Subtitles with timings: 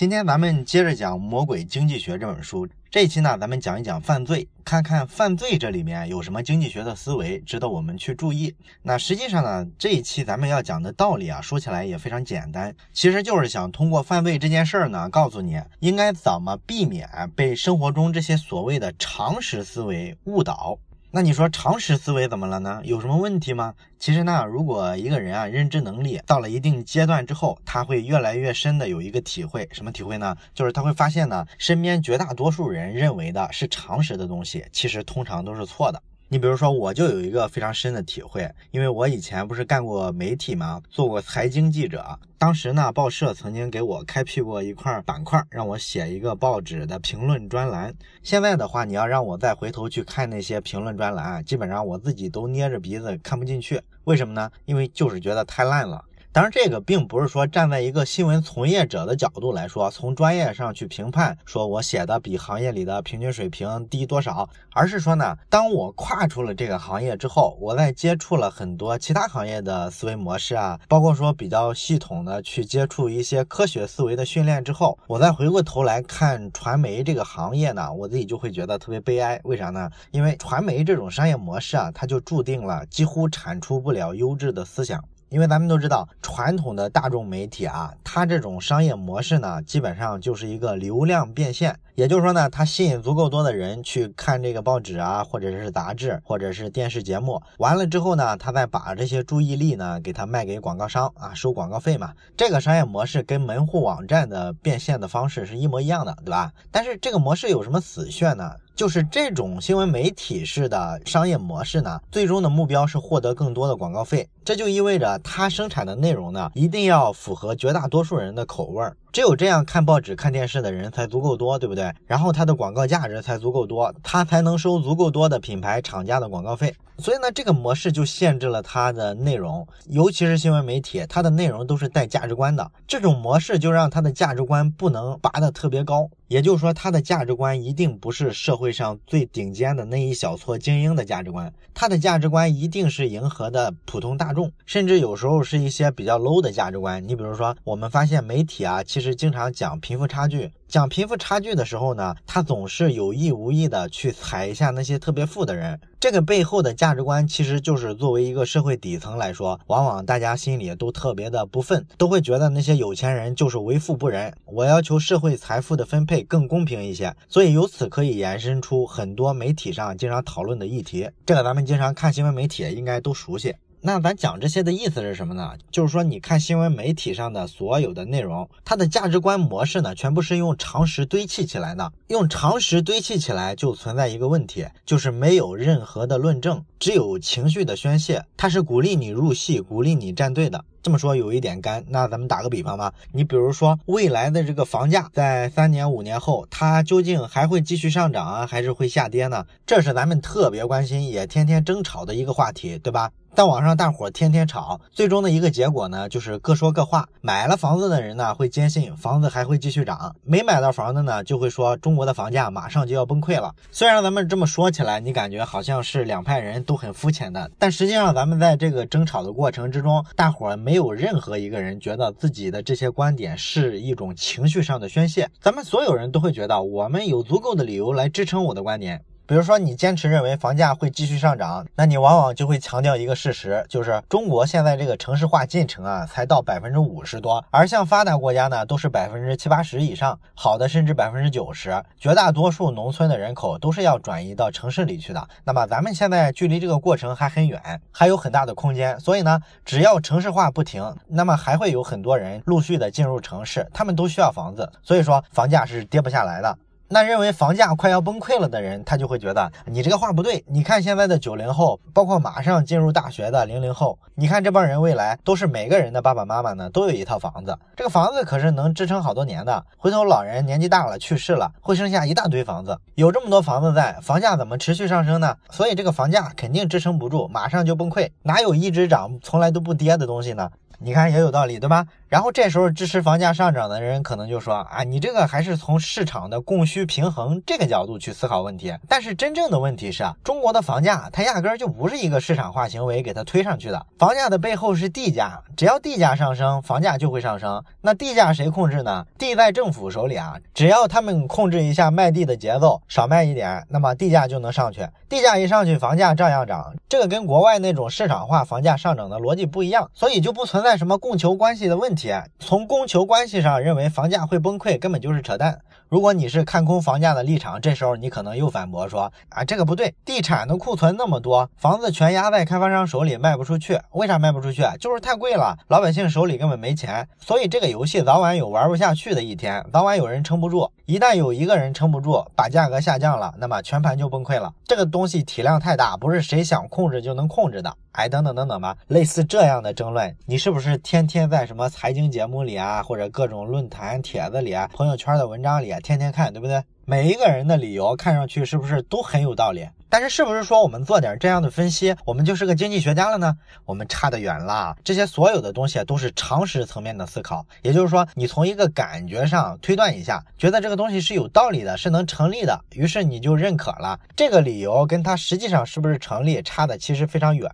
[0.00, 2.66] 今天咱们接着讲《魔鬼经济学》这本书。
[2.90, 8.54] 这一期呢，咱们讲一讲犯罪，看看犯罪这里面有什么经济学的思维值得我们去注意。
[8.80, 17.06] 那实际上呢，这一期咱们要讲的道理啊，说起来也非常简单，其实就是想通过犯罪这件事儿呢，告诉你应该怎么避免
[17.36, 20.78] 被生活中这些所谓的常识思维误导。
[21.12, 22.80] 那你说常识思维怎么了呢？
[22.84, 23.74] 有什么问题吗？
[23.98, 30.36] 其实呢，如果一个人啊认知能力到了一定阶段之后，他会越来越深的有一个体会，什么体会呢？
[30.54, 36.00] 就是他会发现呢，身边绝大多数人认为的是常识的东西，其实通常都是错的。
[36.32, 42.16] 你比如说，我就有一个非常深的体会，因为我以前不是干过媒体嘛，做过财经记者。
[42.38, 47.92] 当时呢，报社曾经给我开辟过一块板块，让我写一个报纸的评论专栏。
[48.22, 53.82] 现在的话，你要让我再回头去看那些评论专栏，基本上我自己都捏着鼻子看不进去。
[54.04, 54.48] 为什么呢？
[54.66, 56.04] 因为就是觉得太烂了。
[56.32, 79.40] 当然，这个并不是说站在一个新闻从业者的角度来说，从专业上去评判，说我写的比行业里的平均水平低多少，而是说呢，当我跨出了这个行业之后，我在接触了很多其他行业的思维模式啊，包括说比较系统的去接触一些科学思维的训练之后，我再回过头来看传媒这个行业呢，我自己就会觉得特别悲哀。
[79.42, 79.90] 为啥呢？
[80.12, 85.04] 因为传媒这种商业模式啊，它就注定了几乎产出不了优质的思想。
[85.30, 91.78] 因为咱们都知道，传统的大众媒体啊，它这种商业模式呢，基本上就是一个流量变现。
[91.94, 97.40] 也就是说呢，它吸引足够多的人去看这个报纸啊，或者是杂志，或者是电视节目。
[97.58, 102.12] 完了之后呢，他再把这些注意力呢，给它卖给广告商啊，收广告费嘛。
[102.36, 106.50] 这个商业模式跟门户网站的变现的方式是一模一样的，对吧？
[106.72, 108.56] 但是这个模式有什么死穴呢？
[108.74, 114.28] 就是这种新闻媒体式的商业模式呢，最终的目标是获得更多的广告费。
[114.42, 118.96] 这就意味着它生产的内容呢，一定要符合绝大多数人的口味儿。
[119.12, 121.92] 只有这样看报纸、看电视的人才足够多，对不对？
[122.06, 126.74] 然后它的广告价值才足够多，它才能收足够多的品牌厂家的广告费。
[126.98, 132.70] 所以呢，这个模式就限制了它的内容，尤其是新闻媒体，它的内容都是带价值观的。
[132.86, 147.02] 这种模式就让它的价值观不能拔得特别高，也就是说，他的价值观一定不是社会上最顶尖的那一小撮精英的价值观，他的价值观一定是迎合的普通大众，甚至有时候是一些比较 low 的价值观。
[147.08, 150.52] 你比如说，我们发现媒体啊，其实经常讲贫富差距。
[150.70, 155.80] 讲贫富差距的时候呢，他总是有意无意的去踩一下那些特别富的人。
[155.98, 164.32] 这个背后的价值观，其实就是作为一个社会底层来说，往往大家心里都特别的不忿，都会觉得那些有钱人就是为富不仁。
[164.46, 167.14] 我要求社会财富的分配更公平一些。
[167.28, 171.10] 所以由此可以延伸出很多媒体上经常讨论的议题。
[171.26, 173.56] 这个咱们经常看新闻媒体应该都熟悉。
[173.82, 175.54] 那咱讲这些的意思是什么呢？
[175.70, 181.90] 就是说，你看新闻媒体上的所有的内容，它的价值观模式呢，全部是用常识堆砌起来的。
[182.08, 188.26] 用常识堆砌起来，就存在一个问题，就是没有任何的论证，只有情绪的宣泄。
[188.36, 190.62] 它是鼓励你入戏，鼓励你站队的。
[190.82, 191.84] 这么说有一点干。
[191.88, 199.46] 那咱们打个比方吧，你比如说未来的这个房价，在三年、五年后，它究竟还会继续上涨啊，还是会下跌呢？
[199.64, 203.10] 这是咱们特别关心，也天天争吵的一个话题，对吧？
[203.32, 207.08] 在网上，大伙天天吵，最终的一个结果呢，就是各说各话。
[207.20, 213.54] 买了房子的人呢，会坚信房子还会继续涨；没买到房子呢，就会说中国的房价马上就要崩溃了。
[213.70, 225.30] 虽然咱们这么说起来，你感觉好像是两派人都很肤浅的，但实际上，咱们在这个争吵的过程之中，大伙没有任何一个人觉得自己的这些观点是一种情绪上的宣泄。
[225.40, 229.02] 咱们所有人都会觉得，我们有足够的理由来支撑我的观点。
[229.30, 245.28] 比如说，你坚持认为房价会继续上涨，那你往往就会强调一个事实，就是中国现在这个城市化进程啊，才到百分之五十多，而像发达国家呢，都是百分之七八十以上，好的甚至百分之九十，绝大多数农村的人口都是要转移到城市里去的。
[245.44, 248.98] 那么咱们现在距离这个过程还很远，还有很大的空间。
[248.98, 256.58] 所以呢，只要城市化不停，那么还会有很多人陆续的进入城市，他们都需要房子，所以说房价是跌不下来的。
[256.92, 260.44] 那认为房价快要崩溃了的人，他就会觉得你这个话不对。
[260.48, 269.64] 你看现在的九零后，包括马上进入大学的零零后，你看这帮人未来都是每个人的爸爸妈妈呢都有一套房子，这个房子可是能支撑好多年的。
[269.76, 272.76] 回头老人年纪大了去世了，会剩下一大堆房子。
[272.96, 275.36] 有这么多房子在，房价怎么持续上升呢？
[275.48, 278.10] 所以这个房价肯定支撑不住，马上就崩溃。
[278.24, 280.50] 哪有一直涨从来都不跌的东西呢？
[280.82, 281.86] 你看也有道理，对吧？
[282.08, 288.74] 然后这时候支持房价上涨的人可能就说啊，你这个还是从市场的供需平衡这个角度去思考问题。
[288.88, 297.62] 但是真正的问题是啊，中国的房价它压根儿就不是一个市场化行为给它推上去的，房价的背后是地价，只要地价上升，房价就会上升。
[297.82, 299.06] 那地价谁控制呢？
[299.18, 304.88] 地在政府手里啊，只要他们控制一下卖地的节奏，少卖一点，那么地价就能上去。
[305.08, 306.74] 地价一上去，房价照样涨。
[306.88, 312.24] 这个跟国外那种市场化房价上涨的逻辑不一样，所以就不存在在什么供求关系的问题啊。
[312.38, 315.58] 从供求关系上认为房价会崩溃，根本就是扯淡。
[315.88, 324.62] 如果你是看空房价的立场，这时候你可能又反驳说啊，这个不对，地产的库存那么多，房子全压在开发商手里卖不出去，为啥卖不出去？
[324.78, 330.70] 就是太贵了，老百姓手里根本没钱，所以这个游戏早晚有玩不下去的一天，早晚有人撑不住。
[330.90, 334.52] 一旦有一个人撑不住，把价格下降了，那么全盘就崩溃了。
[334.64, 337.72] 这个东西体量太大，不是谁想控制就能控制的。
[337.92, 346.60] 哎，等等等等吧，类似这样的争论，你是不是天天在什么财经节目里啊，或者各种论坛帖子里啊，朋友圈的文章里啊，天天看，对不对？
[346.90, 349.64] 每一个人的理由看上去是不是都很有道理？
[349.88, 353.32] 但是是不是说我们做点这样的分析，我们就是个经济学家了呢？
[353.64, 354.76] 我们差得远了。
[354.82, 364.00] 这些所有的东西都是常识层面的思考，也就是说，你从一个感觉上推断一下，觉得这个东西是有道理的，是能成立的，于是你就认可了。
[364.16, 367.48] 这个理由跟它实际上是不是成立，差的其实非常远。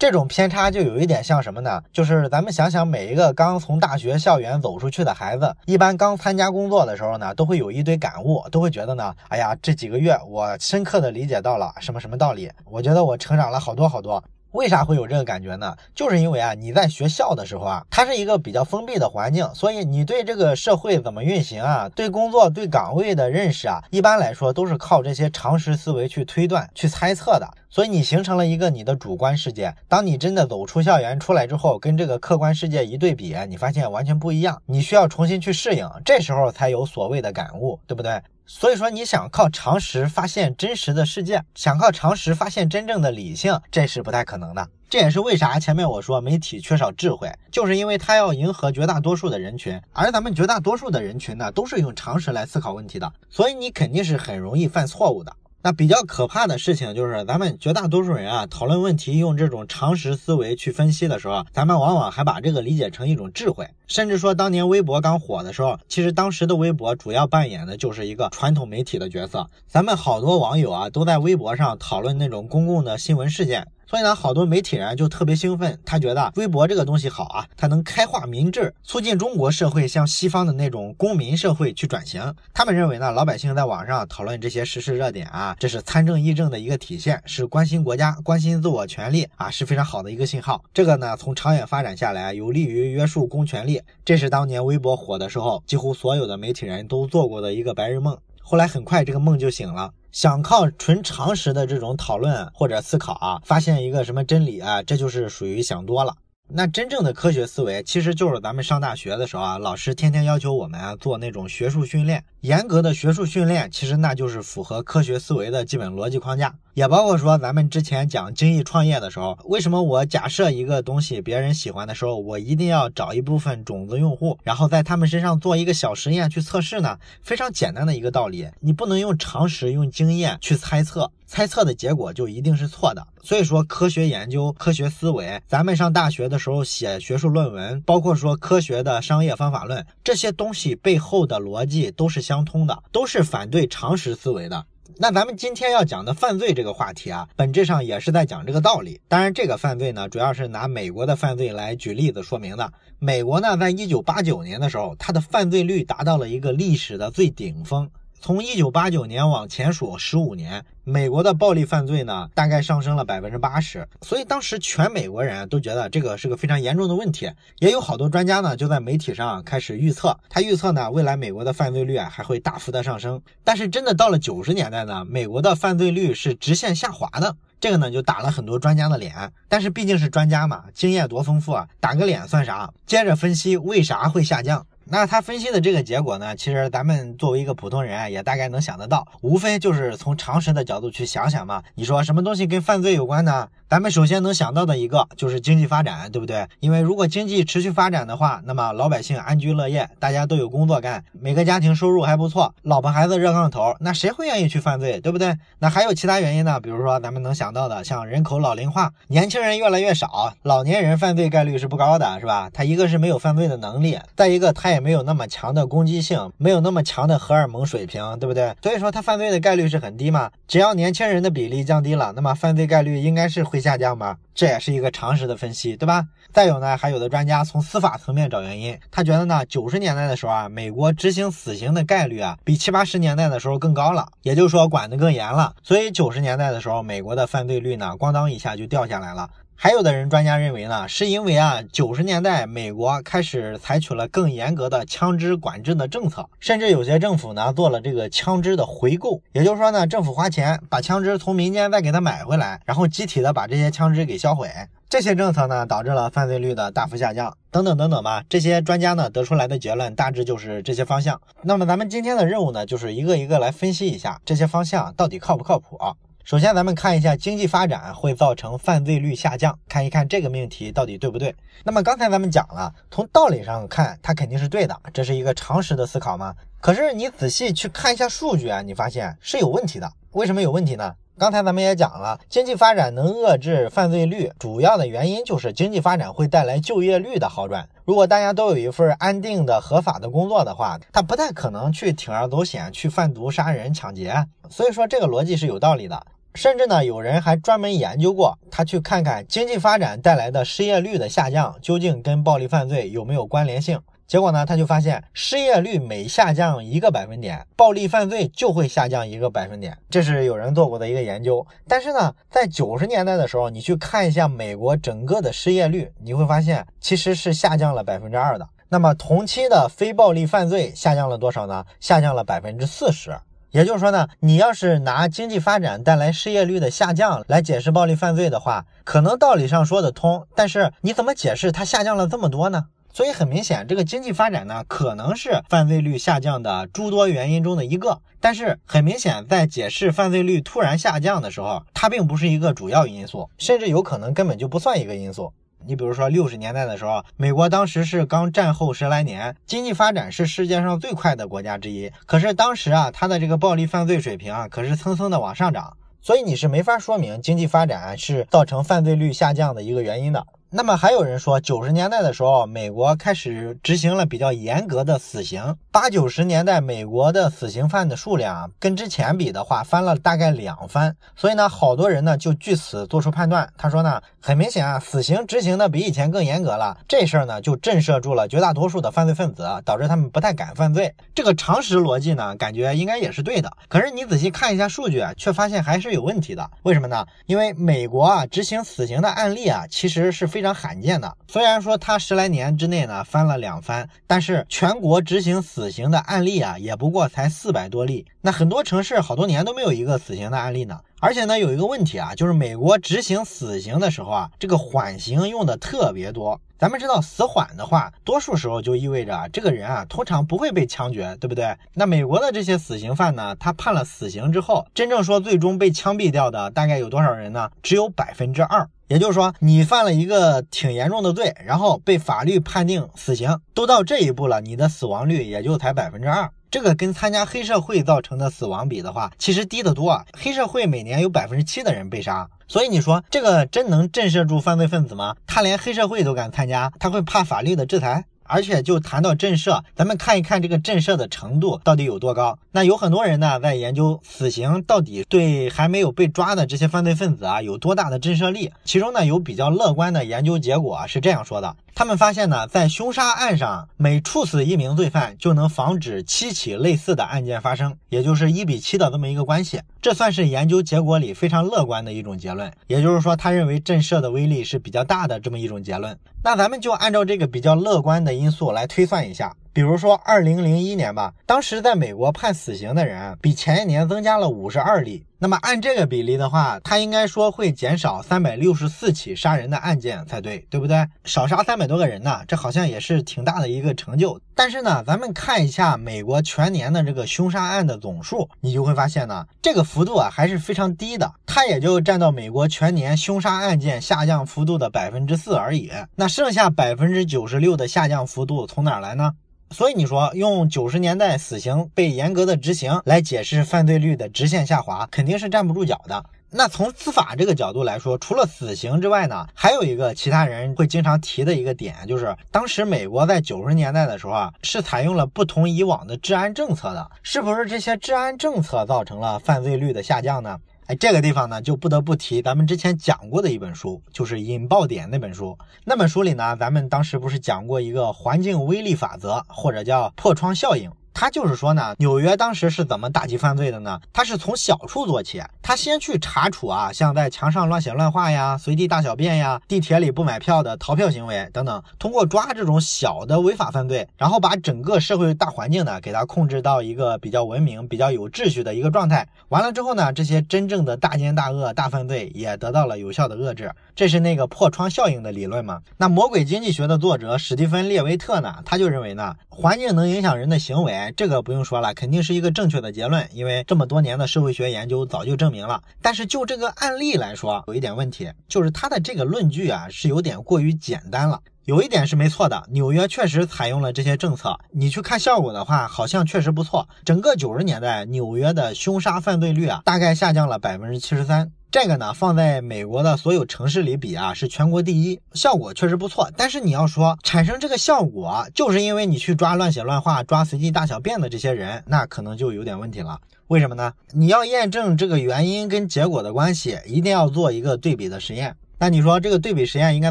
[0.00, 1.82] 这种偏差就有一点像什么呢？
[1.92, 14.24] 就是咱们想想，每一个刚从大学校园走出去的孩子，一般刚参加工作的时候呢，都会有一堆感悟，都会觉得呢，哎呀，这几个月我深刻的理解到了什么什么道理，我觉得我成长了好多好多。
[14.52, 15.76] 为啥会有这个感觉呢？
[15.94, 27.48] 就是因为啊，你在学校的时候啊，它是一个比较封闭的环境，所以你对这个社会怎么运行啊，对工作、对岗位的认识啊，一般来说都是靠这些常识思维去推断、去猜测的。
[27.72, 29.72] 所以你形成了一个你的主观世界。
[29.86, 38.20] 当你真的走出校园出来之后，跟这个客观世界一对比，你发现完全不一样，你需要重新去适应，这时候才有所谓的感悟，对不对？
[38.52, 44.68] 所以说，你想靠常识发现真实的世界，想靠常识发现真正的理性，这是不太可能的。
[44.88, 55.32] 这也是为啥前面我说媒体缺少智慧，就是因为它要迎合绝大多数的人群，而咱们绝大多数的人群呢，都是用常识来思考问题的，所以你肯定是很容易犯错误的。
[55.62, 73.68] 那比较可怕的事情就是，咱们绝大多数人啊，讨论问题用这种常识思维去分析的时候，咱们往往还把这个理解成一种智慧，甚至说当年微博刚火的时候，其实当时的微博主要扮演的就是一个传统媒体的角色，咱们好多网友啊都在微博上讨论那种公共的新闻事件。
[73.90, 82.32] 所以呢，好多媒体人就特别兴奋，他觉得微博这个东西好啊，它能开化民智，促进中国社会向西方的那种公民社会去转型。
[82.54, 90.62] 他们认为呢，老百姓在网上讨论这些时事热点啊，这是参政议政的一个体现，是关心国家、关心自我权利啊，是非常好的一个信号。
[90.72, 93.82] 这个呢，从长远发展下来，有利于约束公权力。
[94.04, 98.16] 这是当年微博火的时候，几乎所有的媒体人都做过的一个白日梦。
[98.40, 99.90] 后来很快这个梦就醒了。
[100.12, 106.16] 想靠纯常识的这种讨论或者思考啊，发现一个什么真理啊，这就是属于想多了。
[106.52, 112.24] 那真正的科学思维，其实就是咱们上大学的时候啊，老师天天要求我们啊做那种学术训练。
[112.40, 116.52] 严格的学术训练，其实那就是符合科学思维的基本逻辑框架。
[116.74, 126.98] 也包括说，咱们之前讲精益创业的时候，为什么我假设一个东西别人喜欢的时候，我一定要找一部分种子用户，然后在他们身上做一个小实验去测试呢？
[127.22, 133.06] 非常简单的一个道理，你不能用常识、用经验去猜测，猜测的结果就一定是错的。
[133.22, 144.66] 所以说，科学研究、科学思维，咱们上大学的时候写学术论文，包括说科学的商业方法论，这些东西背后的逻辑都是相通的，都是反对常识思维的。
[144.96, 149.00] 那咱们今天要讲的犯罪这个话题啊，本质上也是在讲这个道理。
[149.06, 152.72] 当然，这个犯罪呢，主要是拿美国的犯罪来举例子说明的。
[152.98, 157.88] 美国呢，在一九八九年的时候，它的犯罪率达到了一个历史的最顶峰。
[158.22, 163.88] 从一九八九年往前数十五年，美国的暴力犯罪呢，大概上升了百分之八十。
[164.02, 167.32] 所以当时全美国人都觉得这个是个非常严重的问题。
[167.60, 173.22] 也有好多专家呢，就在媒体上开始预测，他预测呢，未来美国的犯罪率啊还会大幅的上升。
[173.42, 177.34] 但是真的到了九十年代呢，美国的犯罪率是直线下滑的。
[177.58, 179.32] 这个呢，就打了很多专家的脸。
[179.48, 182.70] 但是毕竟是专家嘛，经验多丰富啊，打个脸算啥？
[182.84, 184.66] 接着分析为啥会下降。
[184.92, 191.62] 那他分析的这个结果呢，其实咱们作为一个普通人啊，也大概能想得到，无非就是从常识的角度去想想嘛。
[191.76, 193.48] 你说什么东西跟犯罪有关呢？
[193.70, 196.44] 咱们首先能想到的一个就是经济发展，对不对？
[196.58, 205.36] 因为如果经济持续发展的话，那么老百姓安居乐业，大家都有工作干，每个家庭收入还不错，老婆孩子热炕头，那谁会愿意去犯罪，对不对？
[205.60, 206.58] 那还有其他原因呢？
[206.58, 212.50] 比如说咱们能想到的，像人口老龄化，年轻人越来越少，老年人犯罪概率是不高的，是吧？
[212.52, 218.52] 他一个是没有犯罪的能力，再一个他也没有那么强的攻击性，没有那么强的荷尔蒙水平，对不对？
[218.64, 220.28] 所以说他犯罪的概率是很低嘛。
[220.48, 223.59] 只要年轻人的比例降低了，那么犯罪概率应该是会。
[223.60, 224.16] 下降吗？
[224.34, 226.06] 这也是一个常识的分析，对吧？
[226.32, 239.28] 再有呢，还有的专家从司法层面找原因，他觉得呢，九十年代的时候啊，美国执行死刑的概率啊，比七八十年代的时候更高了，也就是说管得更严了，所以九十年代的时候，美国的犯罪率呢，咣当一下就掉下来了。
[239.62, 254.48] 还有的人专家认为呢，是因为啊，九十年代美国开始采取了更严格的枪支管制的政策，甚至有些政府呢做了这个枪支的回购，也就是说呢，政府花钱把枪支从民间再给他买回来，然后集体的把这些枪支给销毁。
[254.88, 258.24] 这些政策呢导致了犯罪率的大幅下降，等等等等吧。
[258.30, 261.20] 这些专家呢得出来的结论大致就是这些方向。
[261.42, 265.78] 那么咱们今天的任务呢，就是一个一个来分析一下这些方向到底靠不靠谱。
[266.22, 271.34] 首先，咱们看一下经济发展会造成犯罪率下降，看一看这个命题到底对不对。
[271.64, 276.34] 那么刚才咱们讲了，从道理上看，它肯定是对的，这是一个常识的思考吗。
[276.60, 279.90] 可是你仔细去看一下数据啊，你发现是有问题的。
[280.12, 280.94] 为什么有问题呢？
[281.20, 287.68] 刚才咱们也讲了，经济发展能遏制犯罪率，主要的原因就是经济发展会带来就业率的好转。
[287.84, 294.14] 如果大家都有一份安定的合法的工作的话，他不太可能去铤而走险去贩毒、杀人、抢劫。
[294.48, 296.02] 所以说这个逻辑是有道理的。
[296.34, 303.78] 甚至呢，有人还专门研究过，他去看看经济发展带来的失业率的下降究竟跟暴力犯罪有没有关联性。
[304.10, 311.46] 结果呢，他就发现失业率每下降一个百分点，暴力犯罪就会下降一个百分点，这是有人做过的一个研究。
[311.68, 318.48] 但是呢，在九十年代的时候，你去看一下美国整个的失业率，你会发现其实是下降了百分之二的。
[318.68, 321.64] 那么同期的非暴力犯罪下降了多少呢？
[321.78, 323.16] 下降了百分之四十。
[323.52, 332.66] 也就是说呢，你要是拿经济发展带来失业率的下降来解释暴力犯罪的话，可能道理上说得通，但是你怎么解释它下降了这么多呢？
[332.92, 338.00] 所以很明显，这个经济发展呢，可能是犯罪率下降的诸多原因中的一个。
[338.20, 345.32] 但是很明显，在解释犯罪率突然下降的时候，它并不是一个主要因素，甚至有可能根本就不算一个因素。
[345.66, 351.90] 你比如说六十年代的时候，美国当时是刚战后十来年，经济发展是世界上最快的国家之一。
[352.06, 355.76] 可是当时啊，它的这个暴力犯罪水平啊，可是蹭蹭的往上涨。
[356.02, 360.26] 所以你是没法说明经济发展是造成犯罪率下降的一个原因的。
[360.52, 365.56] 那么还有人说，九十年代的时候，美国开始执行了比较严格的死刑。
[365.70, 370.96] 八九十年代，美国的死刑犯的数量跟之前比的话，翻了大概两番。
[371.14, 373.48] 所以呢，好多人呢就据此做出判断。
[373.56, 376.76] 他说呢，很明显啊，死刑执行的比以前更严格了。
[376.88, 380.92] 这事儿呢，就震慑住了绝大多数的犯罪分子，导致他们不太敢犯罪。
[381.14, 383.48] 这个常识逻辑呢，感觉应该也是对的。
[383.68, 386.50] 可是你仔细看一下数据啊，却发现还是有问题的。
[386.64, 387.06] 为什么呢？
[387.26, 390.39] 因为美国啊，执行死刑的案例啊，其实是非。
[390.40, 398.06] 非常罕见的，虽然说它十来年之内呢翻了两番，但是全国执行死刑的案例啊也不过才四百多例。
[398.22, 400.80] 那很多城市好多年都没有一个死刑的案例呢。
[400.98, 406.40] 而且呢有一个问题啊，就是美国执行死刑的时候啊，这个缓刑用的特别多。
[406.58, 411.54] 咱们知道死缓的话，多数时候就意味着这个人啊通常不会被枪决，对不对？
[411.74, 417.50] 那美国的这些死刑犯呢，他判了死刑之后，真正说最终被枪毙掉的大概有多少人呢？
[417.62, 418.66] 只有百分之二。
[418.90, 426.28] 也就是说，你犯了一个挺严重的罪，然后被法律判定死刑，都到这一步了，你的死亡率也就才百分之二。
[426.50, 430.04] 这个跟参加黑社会造成的死亡比的话，其实低得多啊。
[430.12, 435.14] 黑社会每年有百分之七的人被杀，所以你说这个真能震慑住犯罪分子吗？
[435.24, 438.04] 他连黑社会都敢参加，他会怕法律的制裁？
[438.30, 442.38] 而且就谈到震慑，咱们看一看这个震慑的程度到底有多高。
[442.52, 448.50] 那有很多人呢在研究死刑到底对还没有被抓的这些犯罪分子啊有多大的震慑力。
[448.64, 451.56] 其中呢有比较乐观的研究结果啊是这样说的。
[451.74, 459.60] 他们发现呢，在凶杀案上，每处死一名罪犯，就能防止七起类似的案件发生，也就是一比七的这么一个关系。
[459.80, 462.52] 这算是研究结果里非常乐观的一种结论。
[462.66, 465.98] 也就是说，他认为震慑的威力是比较大的这么一种结论。
[466.22, 475.06] 那咱们就按照这个比较乐观的因素来推算一下，比如说二零零一年吧，当时在美国判死刑的人比前一年增加了五十二例。
[475.22, 480.88] 那么按这个比例的话，他应该说会减少三百六十四起杀人的案件才对，对不对？
[481.04, 484.18] 少杀三百多个人呢，这好像也是挺大的一个成就。
[484.34, 495.70] 但是呢，咱们看一下美国全年的这个凶杀案的总数，你就会发现呢，这个幅度啊还是非常低的，它也就占到美国全年凶杀案件下降幅度的百分之四而已。
[495.96, 499.12] 那剩下百分之九十六的下降幅度从哪来呢？
[499.50, 506.04] 所以你说用九十年代死刑被严格的执行来解释犯罪率的直线下滑，肯定是站不住脚的。
[506.32, 520.38] 那从司法这个角度来说，除了死刑之外呢，还有一个其他人会经常提的一个点，就是当时美国在九十年代的时候啊，是采用了不同以往的治安政策的，是不是这些治安政策造成了犯罪率的下降呢？
[520.70, 525.36] 哎，这个地方呢，就不得不提咱们之前讲过的一本书，就是《引爆点》那本书。
[525.64, 530.70] 那本书里呢，咱们当时不是讲过一个环境威力法则，或者叫破窗效应。
[530.92, 533.80] 他就是说呢，纽约当时是怎么打击犯罪的呢？
[533.92, 549.08] 他是从小处做起，他先去查处啊，像在墙上乱写乱画呀、随地大小便呀、地铁里不买票的逃票行为等等，通过抓这种小的违法犯罪，然后把整个社会大环境呢，给他控制到一个比较文明、比较有秩序的一个状态。
[549.28, 553.52] 完了之后呢，这些真正的大奸大恶、大犯罪也得到了有效的遏制。
[553.74, 555.60] 这是那个破窗效应的理论嘛？
[555.78, 560.92] 那魔鬼经济学的作者史蒂芬·列维特呢，他就认为呢，环境能影响人的行为。
[560.98, 565.62] 这个不用说了，肯定是一个正确的结论，因为这么多年的社会学研究早就证明了。
[565.80, 571.22] 但是就这个案例来说，有一点问题，就是他的这个论据啊是有点过于简单了。
[571.46, 576.68] 有一点是没错的，纽约确实采用了这些政策，你去看效果的话，好像确实不错。
[576.84, 581.32] 整个九十年代，纽约的凶杀犯罪率啊，大概下降了百分之七十三。
[581.52, 586.08] 这个呢，放在美国的所有城市里比啊，是全国第一，效果确实不错。
[586.16, 593.00] 但是你要说产生这个效果，就是因为你去抓乱写乱画、抓随地大小便的这些人，那可能就有点问题了。
[593.26, 593.72] 为什么呢？
[593.92, 598.36] 你要验证这个原因跟结果的关系，一定要做一个对比的实验。
[598.62, 599.90] 那你说这个对比实验应该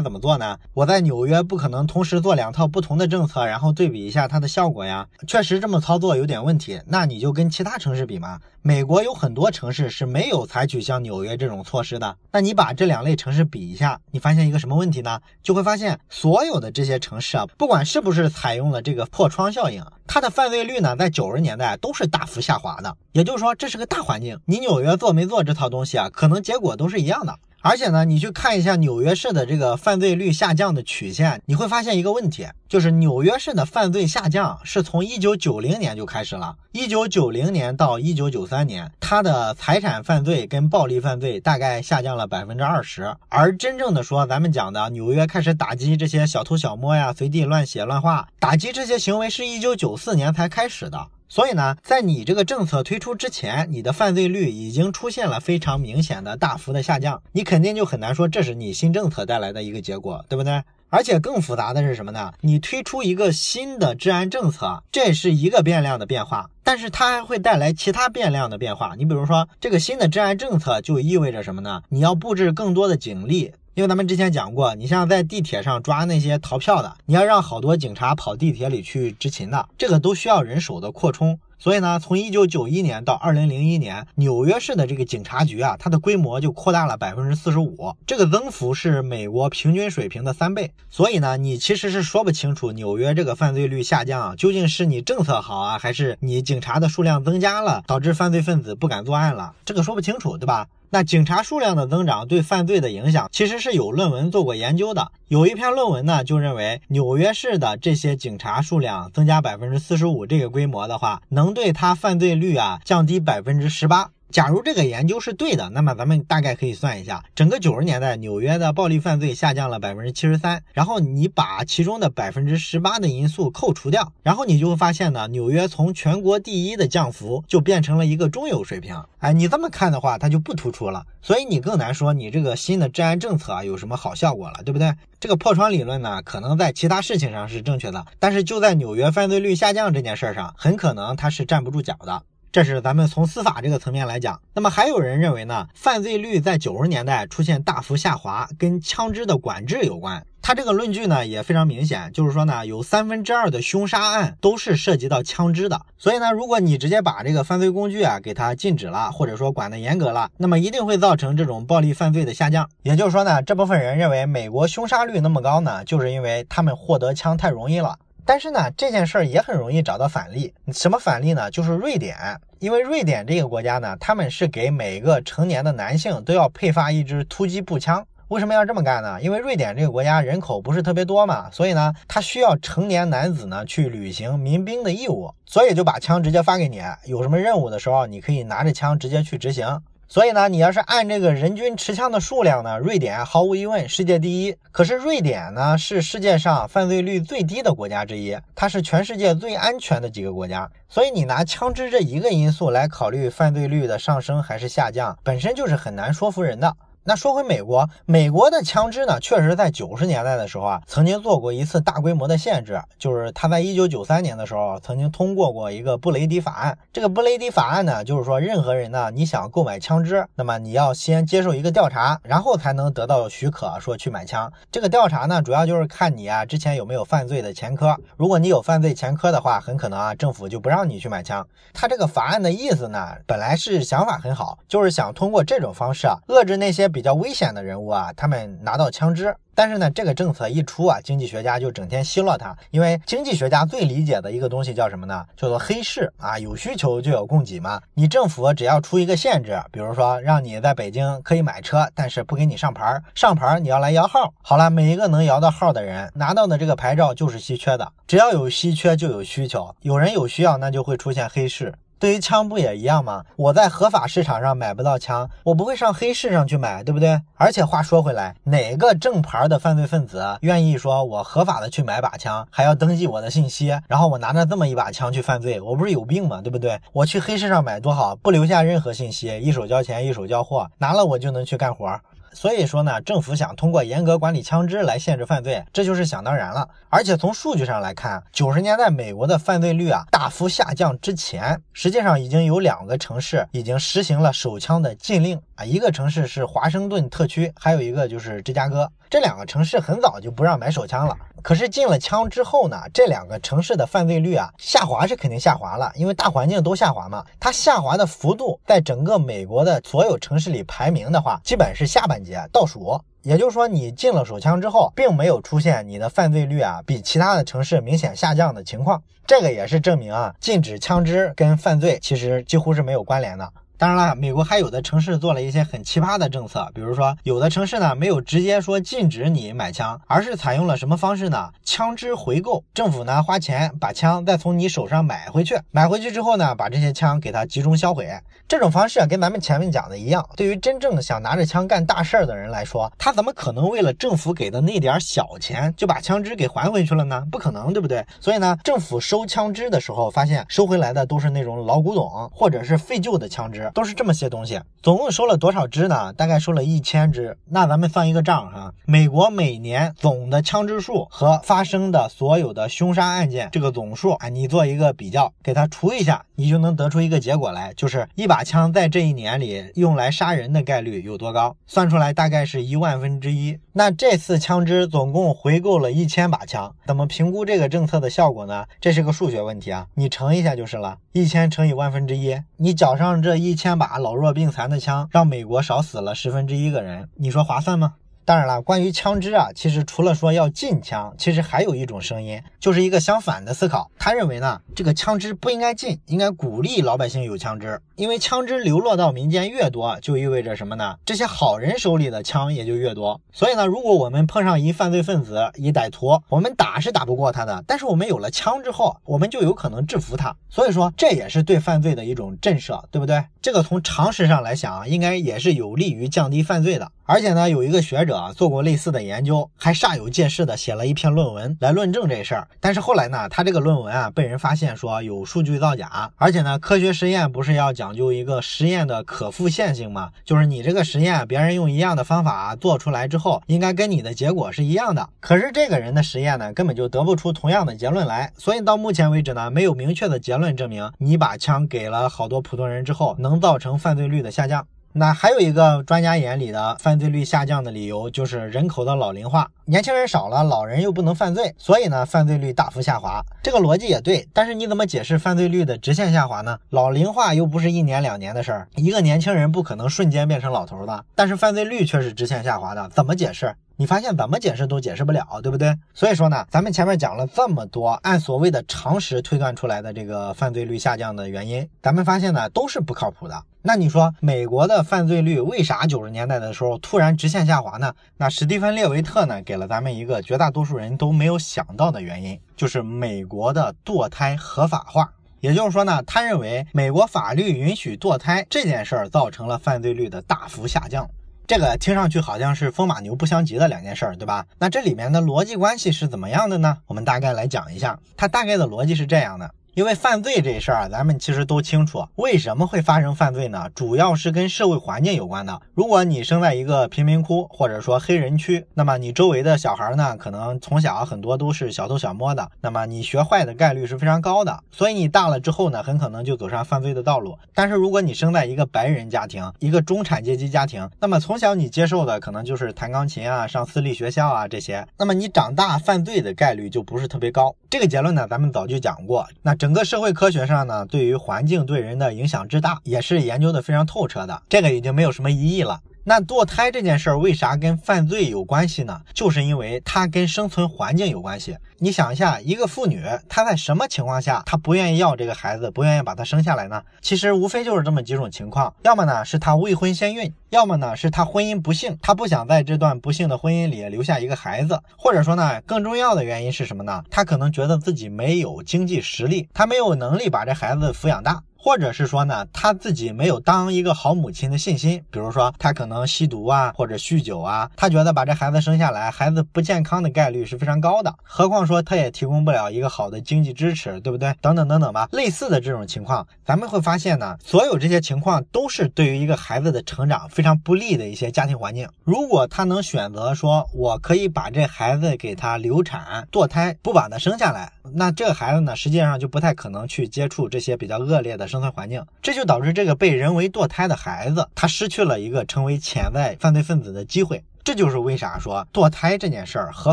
[0.00, 0.56] 怎么做呢？
[0.74, 5.08] 我在纽约不可能同时做两套不同的政策，然后对比一下它的效果呀。
[5.26, 6.80] 确实这么操作有点问题。
[6.86, 8.38] 那你就跟其他城市比嘛。
[8.62, 12.16] 美国有很多城市是没有采取像纽约这种措施的。
[12.30, 15.20] 那你把这两类城市比一下，你发现一个什么问题呢？
[15.42, 22.96] 就会发现所有的这些城市啊，不管是不是采用了这个破窗效应，它的犯罪率呢，在九十年代都是大幅下滑的。
[23.10, 24.38] 也就是说，这是个大环境。
[24.44, 26.08] 你纽约做没做这套东西啊？
[26.08, 27.34] 可能结果都是一样的。
[27.62, 51.08] 而且呢，你去看一下纽约市的这个犯罪率下降的曲线，你会发现一个问题，就是纽约市的犯罪下降是从一九九零年就开始了，一九九零年到一九九三年，它的财产犯罪跟暴力犯罪大概下降了百分之二十，而真正的说，咱们讲的纽约开始打击这些小偷小摸呀、随地乱写乱画，打击这些行为是一九九四年才开始的。
[51.30, 60.60] 所以呢，在你这个政策推出之前，你的犯罪率已经出现了非常明显的大幅的下降，你肯定就很难说这是你新政策带来的一个结果，对不对？
[60.88, 62.32] 而且更复杂的是什么呢？
[62.40, 68.96] 你推出一个新的治安政策，这是一个变量的变化，但是它还会带来其他变量的变化。
[68.98, 71.82] 你比如说，这个新的治安政策就意味着什么呢？
[71.90, 73.52] 你要布置更多的警力。
[73.74, 81.38] 因为咱们之前讲过，你像在地铁上抓那些逃票的，你要让好多警察跑地铁里去执勤的，这个都需要人手的扩充。
[81.56, 90.72] 所以呢，从一九九一年到二零零一年，纽约市的这个警察局啊，它的规模就扩大了百分之四十五，这个增幅是美国平均水平的三倍。
[90.88, 100.66] 所以呢，你其实是说不清楚纽约这个犯罪率下降究竟是你政策好啊，还是你警察的数量增加了导致犯罪分子不敢作案了，这个说不清楚，对吧？
[100.92, 105.12] 那警察数量的增长对犯罪的影响，其实是有论文做过研究的。
[105.28, 114.10] 有一篇论文呢，就认为纽约市的这些警察数量增加百分之四十五这个规模的话，能对他犯罪率啊降低百分之十八。
[114.32, 129.02] 假如这个研究是对的，那么咱们大概可以算一下，整个九十年代纽约的暴力犯罪下降了百分之七十三，然后你把其中的百分之十八的因素扣除掉，然后你就会发现呢，纽约从全国第一的降幅就变成了一个中游水平。
[129.18, 134.94] 哎，你这么看的话，它就不突出了，所以你更难说你这个新的治安政策啊有什么好效果了，对不对？
[135.18, 142.22] 这个破窗理论呢，可能在其他事情上是正确的，但是就在纽约犯罪率下降这件事上，很可能它是站不住脚的。
[142.52, 150.26] 这是咱们从司法这个层面来讲，那么还有人认为呢，犯罪率在九十年代出现大幅下滑，跟枪支的管制有关。
[150.42, 155.80] 他这个论据呢也非常明显，就是说呢，有三分之二的凶杀案都是涉及到枪支的。
[155.96, 162.68] 所以呢，如果你直接把这个犯罪工具啊给它禁止了，或者说管得严格了，那么一定会造成这种暴力犯罪的下降。
[162.82, 167.96] 也就是说呢，这部分人认为美国凶杀率那么高呢，就是因为他们获得枪太容易了。
[168.32, 170.54] 但是呢，这件事儿也很容易找到反例。
[170.72, 171.50] 什么反例呢？
[171.50, 172.16] 就是瑞典，
[172.60, 178.06] 因为瑞典这个国家呢，他们是给每个成年的男性都要配发一支突击步枪。
[178.28, 179.20] 为什么要这么干呢？
[179.20, 189.66] 因为瑞典这个国家人口不是特别多嘛，所以呢，他需要成年男子呢去履行民兵的义务，所以就把枪直接发给你，有什么任务的时候，你可以拿着枪直接去执行。
[190.12, 194.56] 所以呢，你要是按这个人均持枪的数量呢，瑞典毫无疑问世界第一。
[194.72, 200.68] 可是瑞典呢是世界上犯罪率最低的国家之一，它是全世界最安全的几个国家。
[200.88, 206.74] 所以你拿枪支这一个因素来考虑犯罪率的上升还是下降，本身就是很难说服人的。
[207.02, 216.76] 那说回美国，美国的枪支呢，确实在九十年代的时候啊，曾经做过一次大规模的限制，就是他在一九九三年的时候曾经通过过一个布雷迪法案。
[216.92, 224.52] 这个布雷迪法案呢，就是说任何人呢，你想购买枪支，那么你要先接受一个调查，然后才能得到许可说去买枪。
[224.70, 227.96] 这个调查呢，主要就是看你啊之前有没有犯罪的前科。
[228.18, 231.46] 如果你有犯罪前科的话，很可能啊政府就不让你去买枪。
[231.72, 239.34] 他这个法案的意思呢，本来是想法很好，就是想通过这种方式啊，遏制那些比较危险的人物啊，他们拿到枪支。
[239.52, 245.26] 但是呢，这个政策一出啊，经济学家就整天奚落他，因为经济学家最理解的一个东西叫什么呢？
[245.36, 247.78] 叫做黑市啊，有需求就有供给嘛。
[247.92, 254.32] 你政府只要出一个限制，比如说让你在北京可以买车，但是不给你上牌，上牌你要来摇号。
[254.40, 261.74] 好了，每一个能摇到号的人拿到的这个牌照就是稀缺的，只要有稀缺就有需求，有人有需要，那就会出现黑市。
[262.00, 263.22] 对于枪不也一样吗？
[263.36, 267.20] 我在合法市场上买不到枪，我不会上黑市上去买，对不对？
[267.34, 275.60] 而且话说回来，哪个正牌的犯罪分子愿意说我合法的去买把枪，还要登记我的信息，然后我拿着这么一把枪去犯罪？
[275.60, 276.40] 我不是有病吗？
[276.40, 276.80] 对不对？
[276.94, 282.00] 我去黑市上买多好，不留下任何信息，一手交钱一手交货，拿了我就能去干活。
[282.32, 286.68] 所以说呢，政府想通过严格管理枪支来限制犯罪，这就是想当然了。
[286.88, 298.90] 而且从数据上来看，九十年代美国的犯罪率啊大幅下降之前，实际上已经有两个城市已经实行了手枪的禁令啊，一个城市是华盛顿特区，还有一个就是芝加哥。
[299.08, 301.16] 这两个城市很早就不让买手枪了。
[301.42, 307.24] 可是禁了枪之后呢，这两个城市的犯罪率啊下滑是肯定下滑了，因为大环境都下滑嘛。
[307.40, 312.19] 它下滑的幅度在整个美国的所有城市里排名的话，基本是下半
[312.52, 313.00] 倒数。
[313.22, 319.02] 也就是说，你进了手枪之后，并没有出现你的犯罪率啊比其他的城市明显下降的情况。
[319.26, 323.52] 这个也是证明啊，禁止枪支跟犯罪其实几乎是没有关联的。
[323.80, 331.48] 当然了，美国还有的城市做了一些很奇葩的政策，比如说有的城市呢没有直接说禁止你买枪，而是采用了什么方式呢？
[331.64, 338.06] 枪支回购，政府呢花钱把枪再从你手上买回去，买回去之后呢，把这些枪给它集中销毁。
[338.46, 347.24] 这种方式，跟咱们前面讲的一样，对于真正想拿着枪干大事儿的人来说，他怎么可能为了政府给的那点小钱就把枪支给还回去了呢？
[347.30, 348.04] 不可能，对不对？
[348.20, 353.69] 所以呢，政府收枪支的时候，发现收回来的都是那种老古董或者是废旧的枪支。
[353.74, 356.12] 都是这么些东西，总共收了多少支呢？
[356.12, 357.36] 大概收了一千支。
[357.48, 371.56] 那咱们算一个账哈，美国每年总的枪支数和发生的所有的凶杀案件这个总数啊，你做一个比较，给它除一下，你就能得出一个结果来，就是一把枪在这一年里用来杀人的概率有多高？
[371.66, 373.58] 算出来大概是一万分之一。
[373.72, 378.66] 那这次枪支总共回购了一千把枪，怎么评估这个政策的效果呢？
[378.80, 380.98] 这是个数学问题啊，你乘一下就是了。
[381.12, 387.96] 一千乘以万分之一，你缴上这一千把老弱病残的枪，让美国少死了十分之一个人，你说划算吗？
[388.30, 393.90] 当然了，关于枪支啊，其实除了说要禁枪，其实还有一种声音，就是一个相反的思考。
[393.98, 400.94] 他认为呢，这个枪支不应该禁，应该鼓励老百姓有枪支，因为枪支流落到民间越多，就意味着什么呢？
[401.04, 403.20] 这些好人手里的枪也就越多。
[403.32, 410.36] 所以呢，如果我们碰上一犯罪分子、一歹徒，我们打是打不过他的，但是我们有了枪之后，我们就有可能制服他。
[410.48, 413.24] 所以说，这也是对犯罪的一种震慑，对不对？
[413.42, 416.92] 这个从常识上来讲，应该也是有利于降低犯罪的。
[417.06, 422.48] 而且呢，有一个学者啊做过类似的研究，还煞有介事的写了一篇论文来论证这事儿。
[422.60, 430.10] 但是后来呢，他这个论文啊被人发现说有数据造假，而且呢，科学实验不是要讲究一个实验的可复现性吗？
[430.24, 435.08] 就是你这个实验，别人用一样的方法做出来之后，应该跟你的结果是一样的。
[435.20, 438.32] 可是这个人的实验呢，根本就得不出同样的结论来。
[438.36, 444.66] 所以到目前为止呢，没有明确的结论证明你把枪给了好多普通人之后，能造成犯罪率的下降。
[444.92, 453.22] 那还有一个专家眼里的犯罪率下降的理由，就是人口的老龄化，年轻人少了，老人又不能犯罪，所以呢，犯罪率大幅下滑。
[453.40, 456.58] 这个逻辑也对，但是你怎么解释犯罪率的直线下滑呢？
[456.70, 463.54] 老龄化又不是一年两年的事儿，一个年轻人不可能瞬间变成老头的，但是犯罪率却是直线下滑的，怎么解释？
[463.76, 465.72] 你发现怎么解释都解释不了，对不对？
[465.94, 473.42] 所以说呢，咱们前面讲了这么多，按所谓的常识推断出来的这个犯罪率下降的原因，咱们发现呢都是不靠谱的。
[473.62, 477.92] 那你说美国的犯罪率为啥九十年代的时候突然直线下滑呢？
[478.16, 485.12] 那史蒂芬·列维特呢给了咱们一个绝大多数人都没有想到的原因，就是美国的堕胎合法化。
[485.40, 491.06] 也就是说呢，他认为美国法律允许堕胎这件事儿造成了犯罪率的大幅下降。
[491.46, 494.46] 这个听上去好像是风马牛不相及的两件事儿，对吧？
[494.58, 496.78] 那这里面的逻辑关系是怎么样的呢？
[496.86, 499.50] 我们大概来讲一下，它大概的逻辑是这样的。
[499.80, 503.66] 因为犯罪这事儿啊，咱们其实都清楚，为什么会发生犯罪呢？
[503.74, 505.58] 主要是跟社会环境有关的。
[505.72, 514.62] 如果你生在一个贫民窟或者说黑人区，那么你周围的小孩呢，可能从小很多都是小偷小摸的，那么你学坏的概率是非常高的。
[514.70, 517.38] 所以你大了之后呢，很可能就走上犯罪的道路。
[517.54, 527.56] 但是如果你生在一个白人家庭，一个中产阶级家庭，那么从小你接受的可能就是弹钢琴啊、上私立学校啊这些，那么你长大犯罪的概率就不是特别高。
[527.70, 529.26] 这个结论呢，咱们早就讲过。
[529.40, 534.42] 那整整个社会科学上呢，对于环境对人的影响之大，也是研究的非常透彻的。
[534.48, 535.80] 这个已经没有什么疑义了。
[536.02, 539.00] 那堕胎这件事儿为啥跟犯罪有关系呢？
[539.12, 541.56] 就是因为它跟生存环境有关系。
[541.78, 546.82] 你想一下，一个妇女她在什么情况下她不愿意要这个孩子，不愿意把他生下来呢？
[547.02, 557.04] 其实无非就是这么几种情况：要么呢是她未婚先孕，要么呢是她婚姻不幸，她不想在这段不幸的婚姻里留下一个孩子，或者说呢更重要的原因是什么呢？
[557.10, 561.42] 她可能觉得自己没有经济实力，她没有能力把这孩子抚养大。
[561.62, 571.14] 或者是说呢，他自己没有当一个好母亲的信心，比如说他可能吸毒啊，或者酗酒啊，他觉得把这孩子生下来，孩子不健康的概率是非常高的。
[571.22, 574.34] 何况说他也提供不了一个好的经济支持，对不对？
[574.40, 581.86] 等等等等吧，类似的这种情况，咱们会发现呢，所有这些情况都是对于一个孩子的成长非常不利的一些家庭环境。
[582.04, 591.46] 如果他能选择说，我可以把这孩子给他流产、堕胎，不把他生下来，那这个孩子呢，实际上就不太可能去接触这些比较恶劣的。
[591.50, 597.42] 生存环境，这就导致这个被人为堕胎的孩子，他失去了一个成为潜在犯罪分子的机会。
[597.64, 599.92] 这就是为啥说堕胎这件事儿合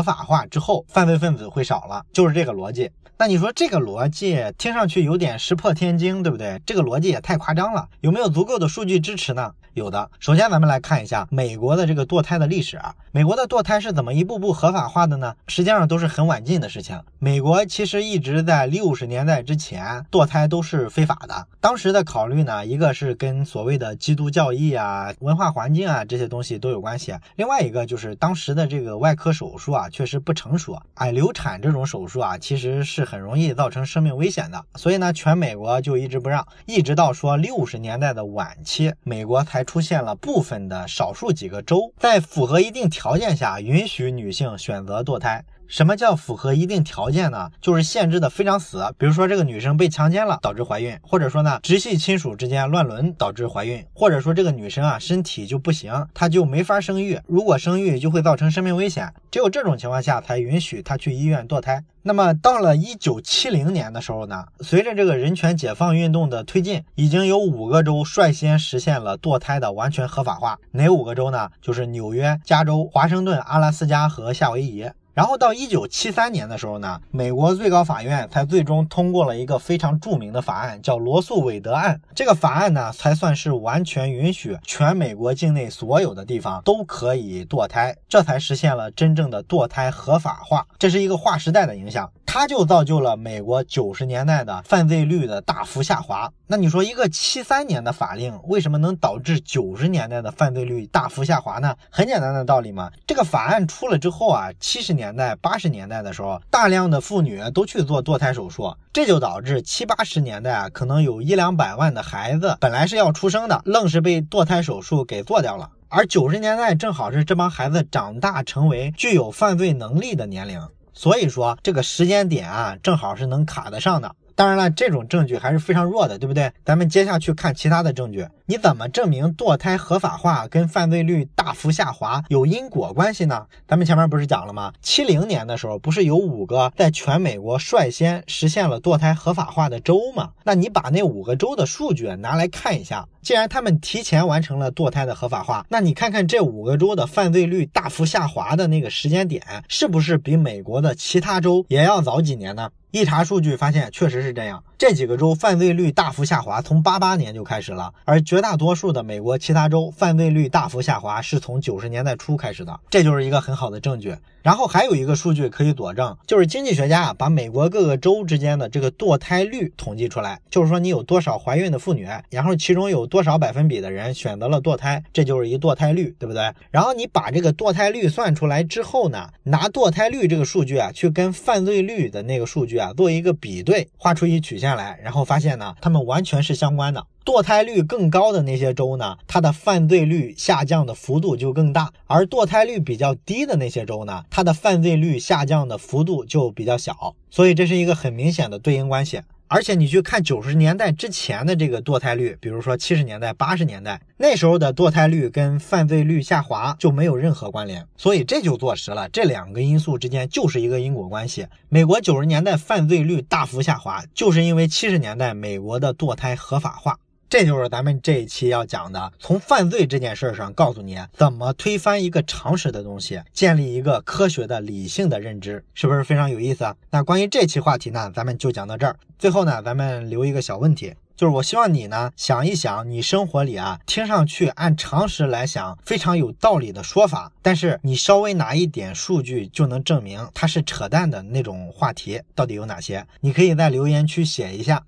[0.00, 2.90] 法化之后，犯罪分子会少了，就是这个逻辑。
[3.16, 6.62] 那你说这个逻辑听上去有点石破天惊，对不对？
[6.64, 9.52] 这个逻辑也太夸张了，有没有足够的数据支持呢？
[9.78, 10.10] 有的。
[10.20, 12.94] 首先，咱们来看一下美国的这个堕胎的历史啊。
[13.12, 15.34] 美国的堕胎是怎么一步步合法化的呢？
[15.46, 17.00] 实际上都是很晚近的事情。
[17.18, 21.46] 美国其实一直在六十年代之前，堕胎都是非法的。
[21.60, 27.14] 当时的考虑呢，一个是跟所谓的基督教义啊、文化环境啊这些东西都有关系。
[27.36, 30.80] 另外一个就是当时的这个外科手术啊，确实不成熟。
[30.94, 34.64] 哎，流产这种手术啊，其实是很容易造成生命危险的。
[34.74, 39.67] 所以呢，全美国就一直不让，一直到说六十年代的晚期，美国才。
[39.68, 45.44] 出现了部分的少数几个州，在符合一定条件下允许女性选择堕胎。
[45.68, 47.50] 什么叫符合一定条件呢？
[47.60, 61.84] 就是限制的非常死，比如说这个女生被强奸了导致怀孕，或者说呢直系亲属之间乱伦导致怀孕，或者说这个女生啊身体就不行，她就没法生育，如果生育就会造成生命危险，只有这种情况下才允许她去医院堕胎。
[62.02, 70.58] 那么到了一九七零年的时候呢，随着这个人权解放运动的推进，已经有五个州率先实现了堕胎的完全合法化。
[70.70, 71.50] 哪五个州呢？
[71.60, 74.88] 就是纽约、加州、华盛顿、阿拉斯加和夏威夷。
[75.18, 82.00] 然后到一九七三年的时候呢，美国最高法院才最终通过了一个非常著名的法案，叫罗素韦德案。
[82.14, 90.64] 这个法案呢，才算是完全允许全美国境内所有的地方都可以堕胎，这才实现了真正的堕胎合法化。
[90.78, 92.08] 这是一个划时代的影响。
[92.30, 96.30] 它就造就了美国九十年代的犯罪率的大幅下滑。
[96.46, 101.74] 那你说一个七三年的法令为什么能导致九十年代的犯罪率大幅下滑呢？
[101.88, 115.70] 很简单的道理嘛，这个法案出了之后啊，七十年代、八十年代的时候，大量的妇女都去做堕胎手术，这就导致七八十年代啊，可能有一两百万的孩子本来是要出生的，愣是被堕胎手术给做掉了。
[115.88, 120.60] 而九十年代正好是这帮孩子长大成为具有犯罪能力的年龄。
[120.98, 124.16] 所以说这个时间点啊，正好是能卡得上的。
[124.38, 126.52] 当然了，这种证据还是非常弱的，对不对？
[126.64, 128.24] 咱们接下去看其他的证据。
[128.46, 133.46] 你怎么证明堕胎合法化跟犯罪率大幅下滑有因果关系呢？
[133.66, 134.72] 咱们前面不是讲了吗？
[134.80, 140.30] 七零年的时候，不是有五个在全美国率先实现了堕胎合法化的州吗？
[140.44, 143.08] 那你把那五个州的数据拿来看一下。
[143.20, 152.70] 既然他们提前完成了堕胎的合法化，那你看看这五个州的犯罪率大幅下滑的那个时间点，是不是比美国的其他州也要早几年呢？
[152.90, 154.64] 一查数据发现，确实是这样。
[154.78, 164.16] 这几个州犯罪率大幅下滑，从八八年就开始了，而绝大多数的美国其他州犯罪率大幅下滑是从九十年代初开始的，这就是一个很好的证据。
[164.48, 176.50] 然后还有一个数据可以佐证，就是经济学家啊把美国各个州之间的这个堕胎率统计出来，就是说你有多少怀孕的妇女，然后其中有多少百分比的人选择了堕胎，这就是一堕胎率，对不对？
[176.70, 187.04] 然后你把这个堕胎率算出来之后呢，拿堕胎率这个数据啊去跟犯罪率的那个数据啊做一个比对，画出一曲线来，然后发现呢，它们完全是相关的。
[187.28, 197.14] 堕胎率更高的那些州呢，它的犯罪率下降的幅度就更大；而堕胎率比较低的那些州呢，它的犯罪率下降的幅度就比较小。
[197.28, 199.20] 所以这是一个很明显的对应关系。
[199.46, 207.86] 而且你去看九十年代之前的这个堕胎率，比如说七十年代、八十年代那时候的堕胎率跟犯罪率下滑就没有任何关联。
[207.98, 211.46] 所以这就坐实了这两个因素之间就是一个因果关系。
[211.68, 216.98] 美国九十年代犯罪率大幅下滑，就是因为七十年代美国的堕胎合法化。
[217.30, 226.74] 这就是咱们这一期要讲的，从犯罪这件事上告诉你怎么推翻一个常识的东西，建立一个科学的、理性的认知，是不是非常有意思？
[226.90, 228.96] 那关于这期话题呢，咱们就讲到这儿。
[229.18, 243.06] 最后呢，咱们留一个小问题，就是我希望你呢想一想，你生活里啊听上去按常识来想非常有道理的说法，但是你稍微拿一点数据就能证明它是扯淡的那种话题，到底有哪些？
[243.20, 244.84] 你可以在留言区写一下。